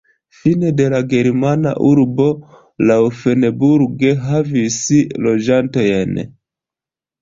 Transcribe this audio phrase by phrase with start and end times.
[0.35, 2.27] Fine de la germana urbo
[2.87, 4.83] Laufenburg havis
[5.29, 6.23] loĝantojn.